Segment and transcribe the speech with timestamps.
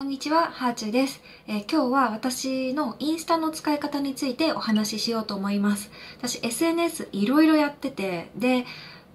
[0.00, 5.90] こんにちは、ハーチューです、えー今日は私のインスタの使い方についてお話ししようと思います。
[6.18, 8.64] 私 SNS いろいろやってて、で、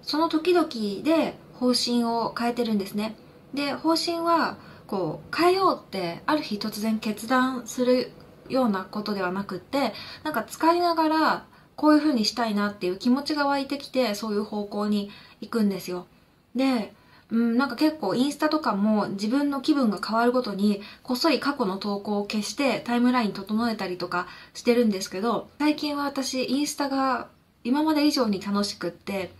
[0.02, 0.68] その時々
[1.02, 3.16] で方針を変えてるんですね。
[3.54, 8.12] で、方針はこう変えようってある日突然決断する
[8.50, 11.46] ようなことではなくって、なんか使いながら
[11.76, 15.10] こういう風にしたいなっていう気持ちが湧いてきて、そういう方向に
[15.40, 16.06] 行くんですよ。
[16.54, 16.92] で、
[17.30, 27.28] うん、なんか結構インスタとかも自分の気分が変わるごとにこっそり過去の投稿を消してタイムライン整えたりとかしてるんですけど最近は私インスタが
[27.64, 29.32] 今まで以上に楽しくって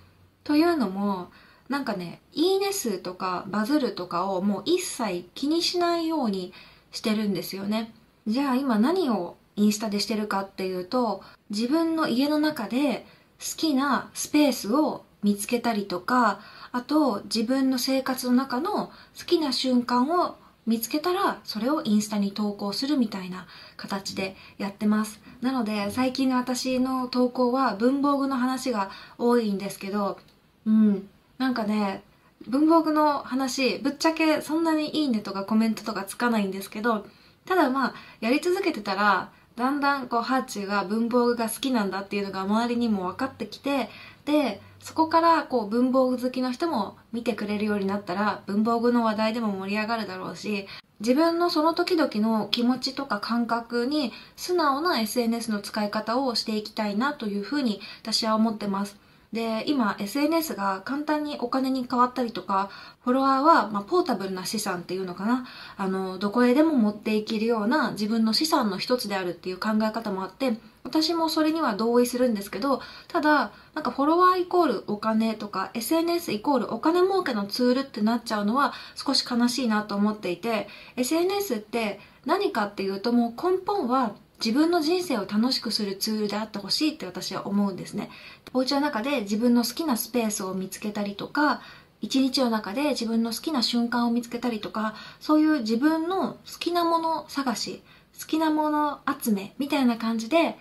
[0.45, 1.28] というのも
[1.69, 6.53] なんかねいいね数とかバズるとかをもう一切気にしないように
[6.91, 7.92] してるんですよね。
[8.27, 13.06] じゃあ今何をインスタでしてるかっていうと自分の家の中で
[13.39, 16.38] 好きなスペースを見つけたりとか
[16.70, 25.20] あと自分の生活の中の好きな瞬間を見つけたらそれをインスタに投稿するみたいな形でやってます。
[25.41, 30.19] なので最近の私の投稿は文房具の話が多いんですけど
[30.66, 31.08] うん。
[31.38, 32.03] なんかね
[32.47, 37.06] 文房具の話ぶっちゃけそんなにいいねとかコメントとかつかないんですけど
[37.47, 43.88] ただまあやり続けてたらだんだんこうハーチューが文房具が好きなんだっていうのが周りにも分かってきて
[44.25, 50.66] でそこからこう文房具好きの人も見てくれるようになったら文房具の話題でも盛り上がるだろうし
[51.00, 58.97] 自分のその時々の気持ちとか感覚に素直な SNS の使い方をしていきたいなというふうに私は思ってます。
[59.35, 62.71] で今 SNS が簡単にお金に変わったりとか
[63.03, 65.47] フォロワーは、ま、ポータブルな資産っていうのかな。
[65.77, 88.11] あのどこへでも持っていけるような自分の資産の一つであるっていう考え方もあって私もそれには同意するんですけどただなんかフォロワーイコールお金とか SNS イコールお金儲けのツールってなっちゃうのは少し悲しいなと思っていて SNS って何かっていうともう根本は自分の人生を楽しくするツールであってほしいって私は思うんですね。
[88.53, 91.61] お家の中で自分の好きなスペースを見つけたりとか
[92.00, 97.83] 一日の中で自分の好きな瞬間を見つけたりとかそういう自分の好きなもの探し
[98.21, 100.56] 好きなもの集めみたいな感じで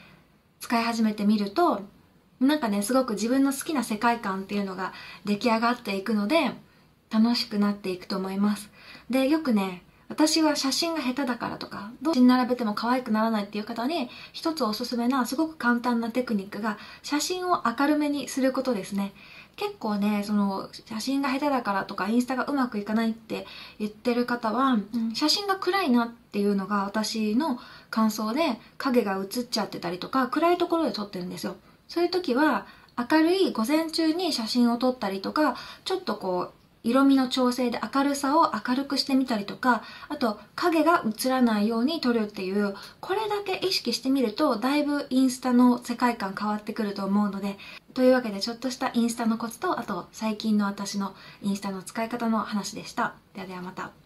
[0.62, 1.81] 使い始めてみると
[2.39, 4.94] なんかねすごく自分の好きな世界観っていうのが
[5.25, 6.51] 出来上がっていくので
[7.12, 8.72] 楽しくなっていくと思います
[9.09, 19.13] でよくね私は写真が下手だからとかどう並べても可愛くならないっていう方に一つおすすめなすごく簡単なテクニックが写真を明るめにすることですね。
[19.55, 23.45] 結構ねその写真が下手だからとかインスタがうまくいかないって
[23.79, 25.13] 言ってる方は、うん。
[25.13, 27.59] 写真が暗いなっていうのが私の
[27.89, 31.55] 感想で影が映っちゃってたりとか暗いところで撮ってるんですよ。
[31.87, 32.65] そういう時は
[32.97, 47.57] 明るい午前中に写真を撮ったりとかちょっとこう色味の調整で明るさを明るくしてみたりとかあと影が映らないように撮るっていうこれだけ意識してみるとだいぶインスタの世界観変わってくると思うので
[47.94, 53.13] というわけでちょっとしたインスタのコツとあと最近の私のインスタの使い方の話でした。
[53.33, 54.02] ではではまた。